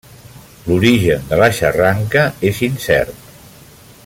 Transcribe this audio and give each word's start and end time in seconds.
L'origen 0.69 1.29
de 1.33 1.39
la 1.43 1.51
xarranca 1.59 2.25
és 2.53 2.63
incert. 2.71 3.33